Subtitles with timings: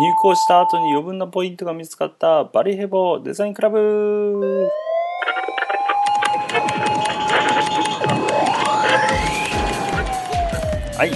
[0.00, 4.70] 入校した後に余分なポイントが見つかったバリヘボデザインクラブ。
[10.96, 11.10] はい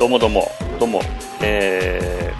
[0.00, 0.48] どうもどうも。
[0.80, 1.00] どうも。
[1.40, 2.32] え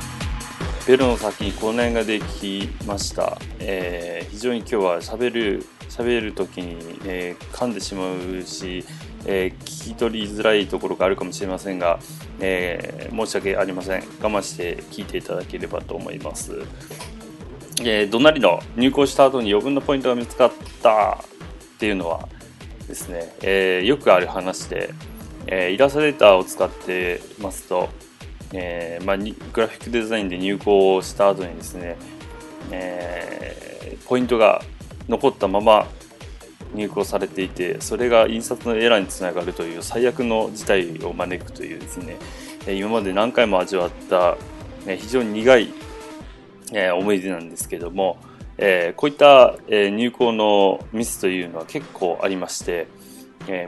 [0.80, 8.84] ー、ベルの先に口内ができました、えー非常に今日は喋る喋る時に、えー噛んでしまうし、
[9.26, 11.98] えー聞き取りづらいところがあるかもしれませんが、
[12.40, 14.02] えー申し訳ありません。
[14.20, 16.52] 我慢して聞いていただければと思います、
[17.82, 21.18] えー、どなりの入校した後に余分なポイントが見つかった
[21.76, 22.28] っていうのは
[22.88, 24.94] ですね、えよくある話で、
[25.46, 27.88] えイラストレーターを使ってますと、
[28.52, 29.24] えまあ、グ
[29.60, 31.96] ラフィックデザインで入校した後にですね、
[32.70, 33.56] えー
[34.06, 34.62] ポイントが
[35.08, 35.86] 残ったまま
[36.76, 42.16] 入稿されていてそれが印刷のエラーにつながるという最悪の事態を招くというですね
[42.68, 44.36] 今まで何回も味わった、
[44.84, 45.72] 非常に苦い、
[46.98, 48.18] 思い出なんですけども、
[48.96, 52.88] こういった、入稿のミスというのは結構ありまして、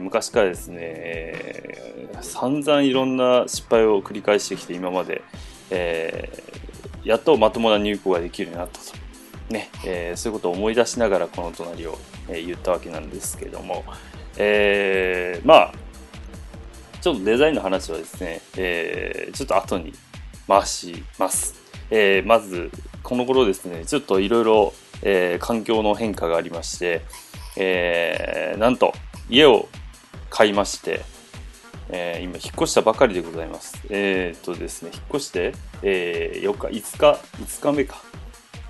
[0.01, 1.77] 昔からですね、
[2.19, 5.21] 散々いろんな失敗を繰り返してきて今まで、
[7.05, 9.08] やっとまともな入稿ができるようになったと。
[9.49, 11.97] ねえーそういうことを思い出しながらこの隣を、
[12.27, 13.83] えー言ったわけなんですけども、
[14.37, 15.73] えーまあ
[17.01, 19.93] ちょっとデザインの話はですね、えーちょっと後に
[20.47, 21.55] 回します。
[21.89, 22.71] えーまず、
[23.03, 24.73] この頃ですね、ちょっといろいろ
[25.39, 27.01] 環境の変化がありまして、
[27.57, 28.93] えーなんと
[29.29, 29.69] 家を
[30.29, 31.01] 買いまして、
[31.89, 33.79] え今引っ越したばかりでございます。
[33.89, 38.01] えっとですね、引っ越して、えー4日、5日、5日目か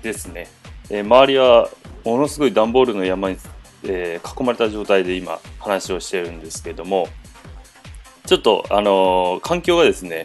[0.02, 0.48] ですね。
[0.90, 1.68] えー周りは
[2.04, 3.38] ものすごい段ボールの山に、
[3.84, 7.08] えー囲まれた状態で今話をしているんですけども、
[8.26, 10.24] ちょっと、あのー環境がですね、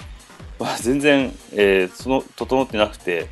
[0.59, 3.27] まあ、全然、えその整ってなくて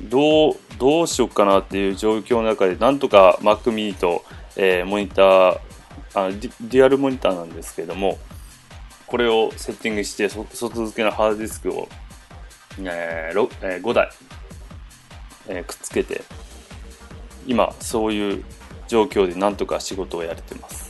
[0.00, 4.24] どうどうしようかなっていう状況の中でなんとか Mac mini と、
[4.56, 5.58] えモニター
[6.14, 8.18] あデュアルモニターなんですけども
[9.06, 11.88] これをセッティングして外付けのハードディスクを、
[12.78, 14.08] えーえー5台、
[15.48, 16.22] えーくっつけて
[17.46, 18.44] 今そういう
[18.88, 20.86] 状況でなんとか仕事をやれてます。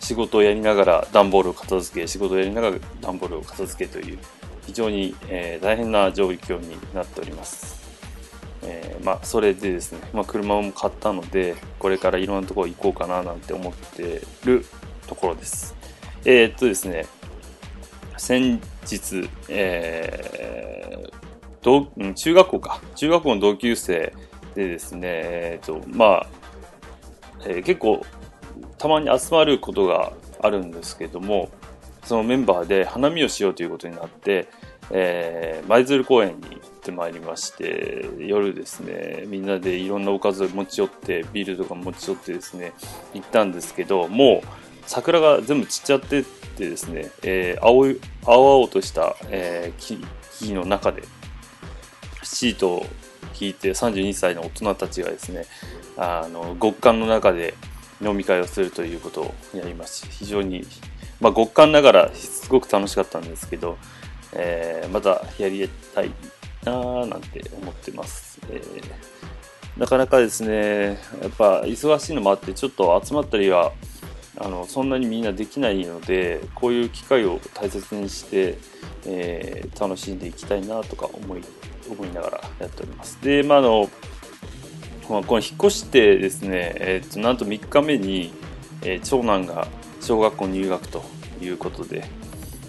[0.00, 4.18] 仕事をやりながら段ボールを片付け仕事をやりながら段ボールを片付けという
[4.64, 7.78] 非常に、えー大変な状況になっております、
[8.62, 14.64] えーまあ、それでですね、まあ、車も買ったのでこれからいろんなところ行こうかななんて思ってる
[15.06, 15.74] ところです。
[16.24, 17.06] えーっとですね
[18.16, 20.87] 先日、え
[21.62, 22.80] 同うん中学校か。
[22.94, 24.12] 中学校の同級生
[24.54, 26.26] でですねえーとまあ、
[27.44, 28.04] えー結構
[28.78, 31.50] たまに集まることがあるんですけども
[32.04, 34.48] そのメンバーで花見をしようということになって、
[34.90, 42.72] えー舞鶴公園に行ってまいりまして夜ですねみんなでいろんなおかずを持ち寄ってビールとか持ち寄ってですね
[43.12, 44.48] 行ったんですけどもう
[44.86, 46.22] 桜が全部散っちゃってっ
[46.56, 50.00] てですね、えー青い青々とした、えー
[50.40, 51.02] 木の中で
[52.34, 52.86] シートを
[53.38, 55.46] 引いて32歳の大人たちがですね
[55.96, 57.54] あの極寒の中で
[58.00, 60.64] 飲み会をするということをやりますし非常に、
[61.20, 63.76] まあ、極寒ながらすごく楽しかったんですけど、
[64.34, 66.10] えーまたやりたい
[66.64, 69.18] なーなんて思ってます、えー
[69.78, 73.72] なかなかですねやっぱ忙しいのもあってちょっと集まったりは
[74.40, 78.58] あのそんなにみんなできないのでこういう機会を大切にして、
[79.06, 81.42] えー楽しんでいきたいなとか思い
[81.88, 83.18] 思いながらやっております。
[83.22, 83.88] でまあの
[85.08, 88.32] まあこの引っ越してですね、えー、となんと3日目に、
[88.82, 89.68] えー長男が
[90.00, 91.02] 小学校入学と
[91.40, 92.04] いうことで、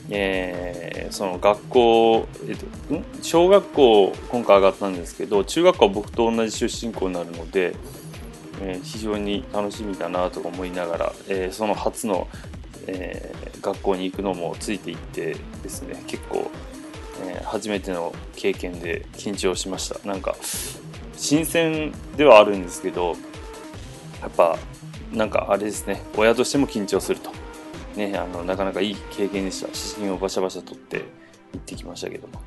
[0.10, 3.06] えーその学校、えーとん？
[3.24, 7.76] 小学校今回上がったんですけど中学校は僕と同じ出身校になるので、
[8.62, 12.28] えー非常に楽しみだなとか思いながら、えーその初の、
[12.88, 16.50] えー学校に行くのもついていってですね結構、
[17.22, 20.00] え初めての経験で緊張しました。
[20.08, 20.38] なんか
[21.18, 23.18] 新鮮ではあるんですけど
[24.22, 24.58] やっぱ
[25.12, 27.32] なんかあれですね親としても緊張すると、
[27.98, 29.68] ね、あのなかなかいい経験でした。
[29.68, 31.04] 指針をバシャバシャ取って行
[31.58, 32.42] ってきましたけども、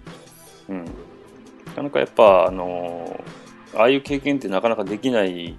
[0.70, 3.22] うん、なかなかやっぱあの
[3.74, 5.56] ああいう経験ってなかなかできない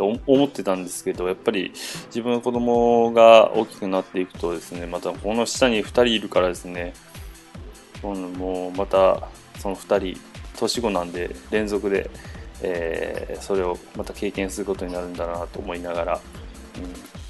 [0.00, 1.72] と思ってたんですけどやっぱり
[2.06, 6.94] 自分の子供が大きくなっていくとですねまたこの下に2人いるからですね
[8.02, 10.20] もうまたその2人
[10.56, 12.10] 年子なんで連続で、
[12.62, 16.20] えーそれをまた経験することになるんだなと思いながら、うん、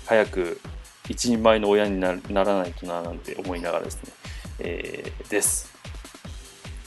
[0.07, 0.61] 早く
[1.09, 4.13] 一人前の親にならないとななんて思いながらですね、
[4.61, 5.73] えーです。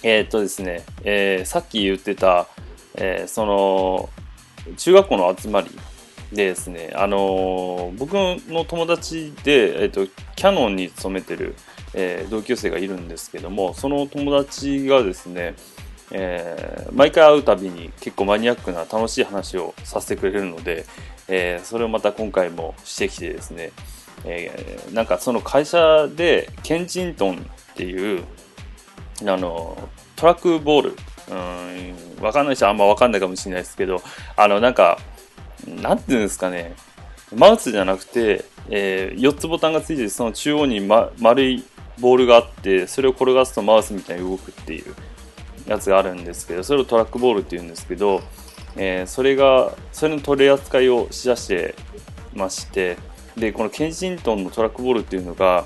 [0.02, 2.48] えー、っとですね、えー、さっき言ってた、
[2.96, 4.10] え、その、
[4.78, 5.70] 中学校の集まり
[6.32, 11.56] でですね、あのー、僕の友達で、えーと、キャノンに勤めてる、
[11.94, 15.56] えー、同級生がいるんですけどもその友達がですね、
[16.12, 20.86] えー、毎回会うたびに結構マニアックな楽しい話をさせてくれるので、
[21.28, 23.72] えそれをまた今回もしてきてですね、
[24.26, 28.24] えなんかその会社でケンジントンっていう
[29.22, 30.96] あのトラックボール
[31.30, 34.02] うん、わかんない人はあんまわかんないかもしれないですけど、
[34.36, 34.98] あの、なんか、
[35.68, 36.76] なんていうんですかね、
[37.36, 41.64] マウスじゃなくて、えー、4つボタンがついてその中央に、ま、丸い
[42.00, 44.96] ボールがあってそれを転がすとマウスみたいに動くっていう
[45.68, 48.22] やつがあるんですけどそれをトラックボールっていうんですけど、
[48.76, 51.76] えー、それがそれの取り扱いをしだして
[52.34, 52.98] まして
[53.38, 55.66] でこのケンジントンのトラックボールっていうのが、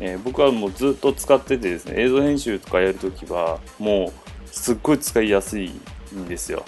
[0.00, 4.21] えー、僕はもうずっと使っててですね映像編集とかやるときはもう
[4.52, 5.72] すっごい使いやすい
[6.14, 6.64] んですよ。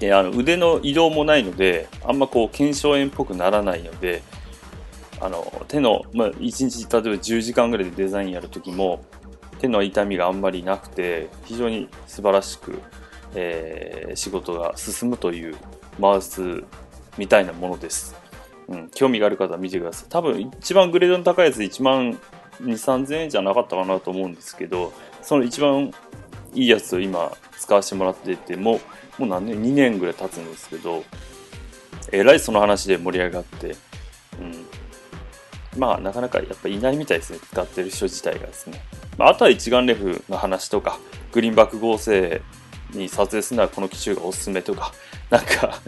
[0.00, 4.22] であの腕の移動もないのであんまこう腱鞘炎っぽくならないので
[5.20, 9.04] あの手の、まあ、1日例えば10時間ぐらいでデザインやるときも
[9.58, 12.80] 手の痛みがあんまりなくて非常に素晴らしく、
[13.34, 15.56] えー、仕事が進むという
[15.98, 16.62] マウス
[17.16, 18.14] みたいなものです、
[18.68, 20.08] うん、興味がある方は見てください。
[20.08, 22.18] 多分一番グレードの高いやつ1万2
[22.62, 25.92] 3 0 0 0円じゃなかったかなと思うんですけどその一番
[26.58, 28.80] いいやつを今使わせてもらってても
[29.16, 31.04] もう何年？2年ぐらい経つんですけど
[32.10, 33.76] えらいその話で盛り上がって、
[34.40, 34.42] う
[35.76, 37.38] ん、まあなかなかやっぱいないみたいですね。
[37.38, 38.82] 使ってる人自体がですね、
[39.16, 40.98] まあ、あとは一眼レフの話とか
[41.32, 42.42] グリーンバック合成
[42.92, 44.92] に撮影するならこの機種がおすすめとか
[45.30, 45.80] なんか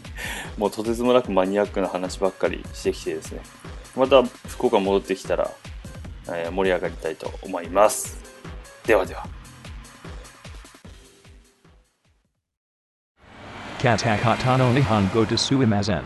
[0.57, 3.41] もうとてつもなくマニアックな話ばっかりしてきてですね。
[3.97, 5.51] また福岡戻ってきたら、
[6.29, 8.21] え、盛り上がりたいと思います。
[8.87, 9.40] ではでは。
[13.80, 16.04] katakata no nihongo desuimazen.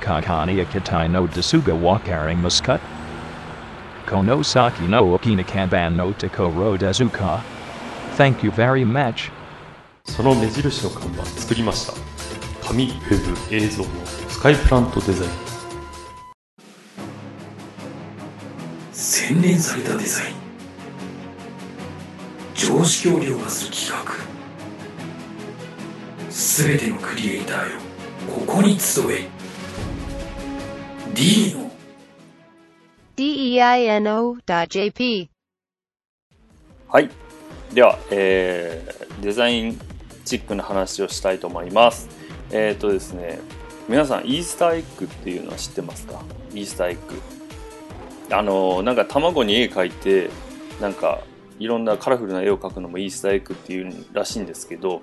[0.00, 2.80] Kakani akitai no desuga wakaring muscut.
[4.06, 7.42] Konosaki no okinakaban no takoro dezuka.
[8.16, 9.30] Thank you very much.
[10.04, 11.92] その目印の看板作りました
[12.66, 13.88] 紙ウェブ映像の
[14.28, 15.30] スカイプラントデザイン
[18.92, 20.34] 洗練されたデザイン
[22.54, 24.23] 常識を凌駕する企画
[26.37, 27.79] すべてのクリエイターよ
[28.45, 29.25] ここに集え。
[31.13, 31.71] D の。
[33.15, 35.29] Deino.jp
[36.89, 37.09] はい。
[37.73, 39.79] では、えー、デザイン
[40.25, 42.09] チックな話をしたいと思います。
[42.51, 43.39] えっ、ー、とですね
[43.87, 46.21] 皆さんイースターエッグっていうのは知ってますか？
[46.53, 47.21] イースターエッグ。
[48.35, 50.29] あのなんか卵に絵描いて
[50.81, 51.21] なんか
[51.59, 55.01] いろんなカラフルな絵を描くのもイースターエッグっていうらしいんですけど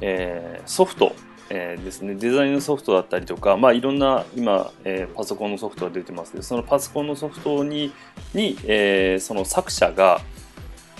[0.00, 1.14] えー、ソフト、
[1.50, 2.14] えー、ですね。
[2.14, 7.92] デザインのソフトだったりとか、まあ、いろんな今、えー、パソコンのソフトが出てますけどそのパソコンのソフトに
[8.34, 10.20] に、え、その作者が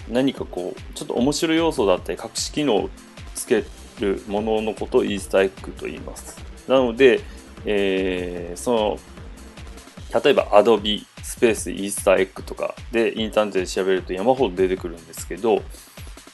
[0.08, 2.90] 何かこうちょっと面白い要素だったり隠し機能を
[3.34, 3.64] つけ
[4.00, 6.36] るもののことをイースターエッグと言います。
[6.68, 7.20] なので、
[7.64, 8.98] え、その
[10.22, 15.62] 例えば Adobe スペースイースターエッグとかでインターネットで調べると山ほど出てくるんですけど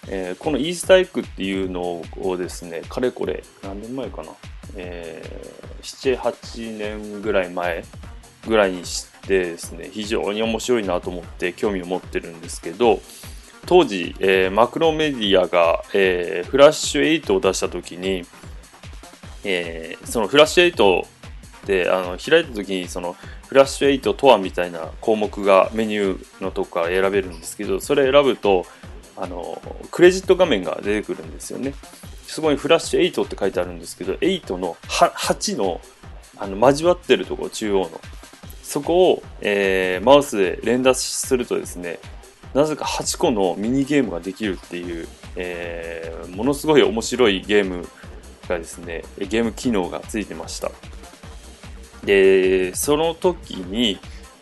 [0.07, 4.31] えー、このイースターエッグっていうのをですね、かれこれ、何年前かな、
[4.77, 7.85] えー、7、8年ぐらい前
[8.47, 13.01] ぐらいにしてですね、非常に面白いなと思って興味を持ってるんですけど、
[13.67, 18.25] 当時、えー、マクロメディアが、えー、フラッシュ8を出した時に、
[19.45, 21.07] えー、そのフラッシュ8
[21.67, 23.15] であの開いた時にその
[23.49, 28.65] フラッシュ8とはみたいな項目がメニューのとこから選べるんですけどそれ選ぶと
[29.21, 29.61] あの
[29.91, 31.75] クレジット画面が出てくるんですよね。
[32.27, 35.81] そこにフラッシュ8って書いてあるんですけど8の8の
[36.37, 38.01] あの交わってるところ中央の。
[38.63, 41.99] そこを、えー、マウスで連打するとですね
[42.53, 47.89] なぜか8個のミニゲームができるっていう、えー、ものすごい面白いゲーム
[48.47, 50.71] がですねゲーム機能がついてました。
[52.05, 53.99] でその時に、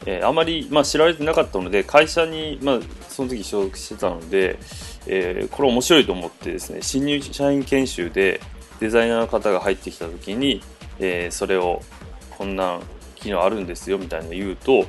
[0.06, 4.58] えー、あまり、まあ、知られてなかったので会社に、まあ、その時所属してたので、
[5.06, 8.40] えー、これ面白いと思ってですね新入社員研修で
[8.80, 10.62] デザイナーの方が入ってきた時に、
[11.00, 11.82] えー、それを
[12.30, 12.78] こんな
[13.16, 14.86] 機能あるんですよみたいなの言うと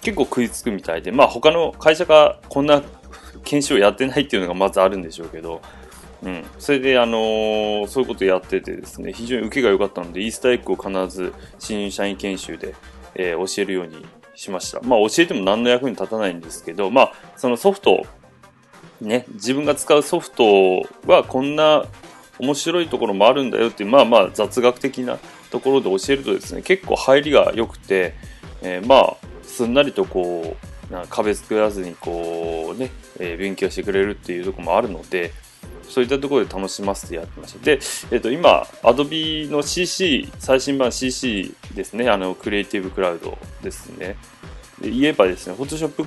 [0.00, 2.82] 結構食いつくみたいでまあ他の会社がこんな
[3.44, 5.60] 研修をやってないっていうのがまずあるんでしょうけど、
[6.22, 12.74] うん、それで、あのー、そういうことやっててですね非常に受けが良かったのでイースターエッグを必ず新入社員研修で、
[13.14, 14.06] えー、教えるように
[14.38, 14.80] しました。
[14.82, 18.06] まあ教えても何の役に立たないんですけど、まあそのソフト
[19.00, 21.84] ね、自分が使うソフトはこんな
[22.38, 25.18] 面白いところもあるんだよっていう、まあまあ雑学的な
[25.50, 28.14] ところで教えるとですね、結構入りが良くて、
[28.62, 30.56] えーまあ、すんなりとこ
[30.90, 35.32] う、な壁作らずにこうね、えー勉強してくれるっていうとこもあるので、
[35.88, 37.64] そういったところで楽しませてやってました。
[37.64, 37.80] で、
[38.10, 44.16] えっ、と、今、Adobe の CC、最新版 CC ですね、あの、クリエイティブクラウドですね。
[44.80, 46.06] で言えばですね、Photoshop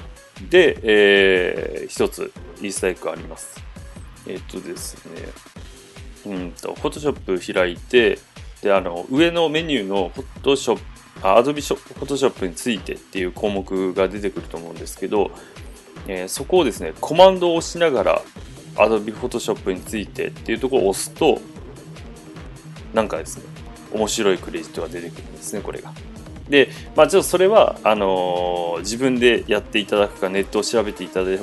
[0.50, 3.60] で、えー一つ、イースターエッグあります。
[4.28, 5.04] えっ、とです
[6.26, 8.20] ね、うんと、Photoshop 開いて、
[8.62, 10.80] で、あの、上のメニューの Photoshop、
[11.24, 15.32] あ Adobe Photoshop についてっていう項目が出てくると思うんですけど、
[16.08, 18.22] えーそこをですね、コマンドを押しながら
[18.76, 21.40] Adobe Photoshop についてっていうところを押すと、
[22.94, 23.44] なんかですね、
[23.94, 25.94] 面白いクレジットが出てくるんですね、これが。
[26.52, 31.40] で、まあ、ちょっとそれはあのー自分でやっていただくかネットを調べていただい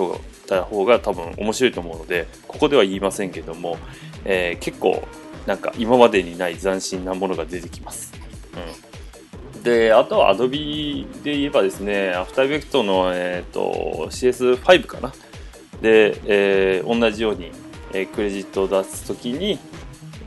[0.46, 3.78] た方が多分面白いと思うのでここでは言いませんけども、
[4.24, 5.06] えー結構
[5.46, 8.12] なんか今までにない斬新なものが出てきます。
[9.56, 15.12] うん、であとは Adobe で言えばですね After Effects の、えー、と CS5 かな
[15.82, 17.52] で、えー同じように、
[17.92, 19.58] えークレジットを出すときに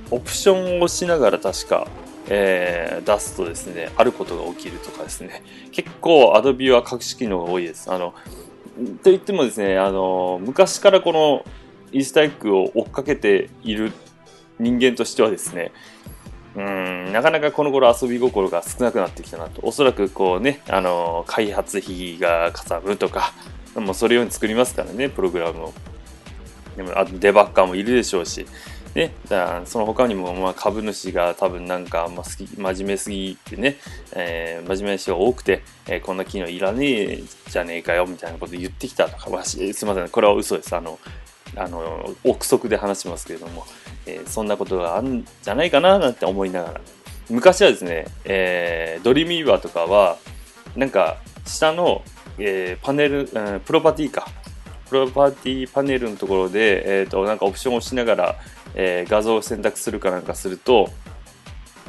[0.10, 1.88] オプションをしながら確か
[2.28, 7.92] えー出すとですね、あることが起きるとかですね、結構 Adobe は隠し機能が多いです。
[7.92, 8.14] あの、
[9.04, 11.46] と言ってもですね、あの、昔からこの
[11.92, 13.92] イースターエッグを追っかけている
[14.60, 15.72] 人間としてはですね、
[16.56, 19.62] うん、なかなかこの頃遊び心が少なくなってきたなと。
[19.64, 23.34] おそらくこうね、あの、開発費がかさむとか、
[23.76, 25.74] もうそれように作りますからね、プログラムを。
[26.76, 28.46] でも、あとデバッカーもいるでしょうし、
[28.96, 33.78] ね、だからその他にもまあ株主が多分なんかまあ好き真面目すぎてね、
[34.14, 40.76] えー真面目な人が多くて、えーこんな機能いらねえじゃねえかよみたいなこと言ってきたとか、わしすみません、これは嘘です。
[40.76, 41.00] あの、
[41.56, 43.66] あの、憶測で話しますけれども、
[44.06, 46.82] えーそんなことがあるんじゃないかななんて思いながら。
[47.30, 50.18] 昔はですね、えードリームイーバーとかは、
[50.76, 52.04] なんか下の、
[52.38, 54.28] えーパネル、うんプロパティか。
[54.90, 58.36] プロパティパネルのところで、えー、となんかオプションを押しながら、
[58.76, 60.90] えー画像を選択するかなんかすると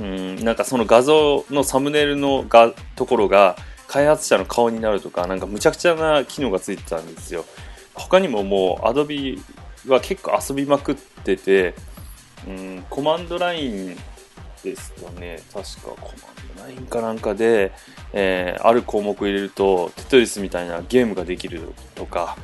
[0.00, 3.56] うんなんかその画像のサムネイルのがところが
[3.88, 7.44] 開発者の顔になるとかなんかむちゃくちゃな機能がついてたんですよ
[7.94, 9.40] 他にももう Adobe
[9.86, 11.74] は結構遊びまくってて
[12.46, 13.96] うんコマンドライン
[14.62, 15.40] ですとね。
[15.52, 17.72] 確かコマンドラインかなんかで、
[18.12, 22.36] えーある項目入れるとテトリスみたいなゲームができるとか。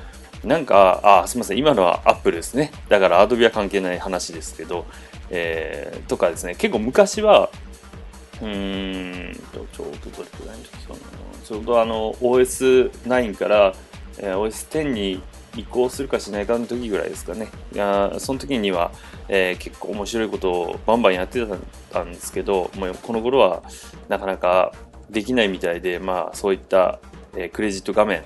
[0.45, 2.71] なんか、あ、すみません、今のはアップルですね。
[2.89, 4.87] だから、アドビは関係ない話ですけど、
[5.31, 7.51] えーとかですね、結構昔は、
[8.41, 10.99] うーんと、ちょうどどれくらいの時かな、
[11.45, 13.75] ちょうどあの、OS9 から、
[14.19, 15.23] えー OS10 に
[15.59, 17.49] 移行するかしないかの時ぐらいですかね。
[17.73, 18.93] いやその時には、
[19.29, 21.45] えー結構面白いことをバンバンやって
[21.91, 23.63] たんですけど、もうこの頃は
[24.09, 24.73] なかなか
[25.11, 27.01] できないみたいで、まあ、そういった、
[27.35, 28.23] えークレジット画面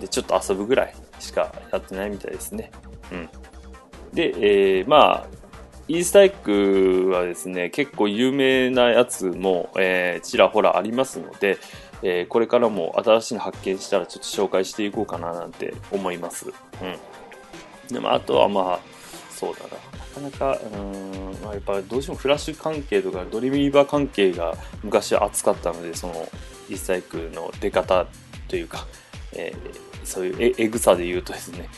[0.00, 2.70] でちょっと遊ぶぐらいしかやってないみたいですね。
[3.10, 3.28] うん。
[4.12, 5.26] で、えーまあ、
[5.88, 11.58] イースターエッグはですね、結構有名なやつも、えーちらほらありますので、
[12.02, 16.46] えーこれからも新しいの発見したらちょっと紹介していこうかななんて思います。
[16.46, 17.92] うん。
[17.92, 18.80] でも、あとはまあ、
[19.30, 19.60] そうだ
[20.20, 20.30] な。
[20.30, 26.14] なかなか、うん、まあ、やっぱどうしてもフラッシュ関係とかドリームイーバー関係が昔は熱かったので、その
[26.68, 28.06] イースターエッグの出方
[28.48, 28.86] というか、
[29.32, 31.68] えーそういうえエグさで言うとですね。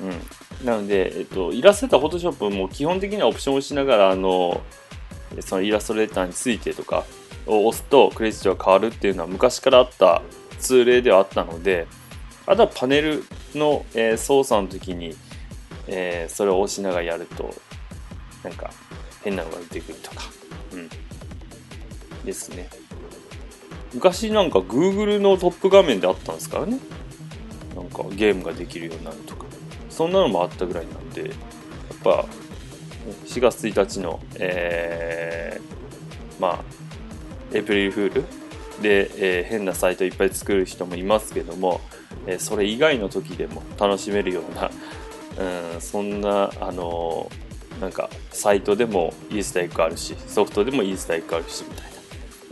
[0.00, 0.66] うん。
[0.66, 4.60] なので、えっと、イラストレーター、フォトショップも基本的にはオプションをしながら、あの、
[5.40, 7.04] そのイラストレーターについてとか
[7.46, 10.22] を押すとクレジットが変わるっていうのは昔からあった
[10.58, 11.86] 通例ではあったので、
[12.46, 13.24] あとはパネル
[13.54, 15.14] の、えー操作の時に、
[15.86, 17.54] えーそれを押しながらやると、
[18.42, 18.70] なんか
[19.22, 20.22] 変なのが出てくるとか、
[20.72, 20.88] うん。
[22.24, 22.68] ですね。
[23.94, 26.78] 昔なんか Google のトップ画面であったんですからね。
[27.74, 29.46] なんかゲームができるようになるとか。
[29.88, 31.32] そんなのもあったぐらいなんで、やっ
[32.04, 32.26] ぱ
[33.24, 36.64] 4月1日の、えーまあ、
[37.52, 38.24] エイプリルフール
[38.82, 41.80] で、えー変なサイトいっぱい作る人もいますけども、
[42.26, 44.70] えーそれ以外の時でも楽しめるような、
[45.74, 47.46] うん、そんな、あのー
[47.80, 51.84] なんかサイトでもイースターエッグあるしソフトでもイースターエッグあるしみたい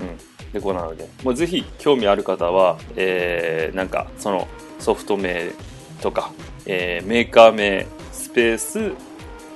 [0.07, 0.15] な、う
[0.49, 1.09] ん、でこうなので。
[1.23, 4.47] もうぜひ興味ある方は、えーなんかその
[4.79, 5.51] ソフト名
[6.03, 6.31] とか、
[6.67, 8.93] えーメーカー名スペース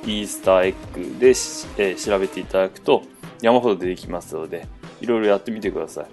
[0.07, 3.02] イースターエッグで、えー調べていただくと
[3.42, 4.66] 山ほど出てきますので
[5.00, 6.07] いろいろやってみてください。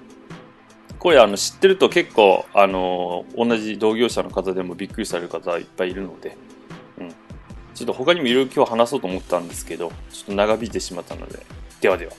[0.97, 6.35] これあの知ってると結構あの同じ同業者の方でもびっくりされる方いっぱいいるので、
[6.97, 7.09] うん、
[7.75, 11.45] ちょっと他にもいろいろ今日話そうと思ったんですけど、ちょっと長引いてしまったので、
[11.81, 12.13] ではでは。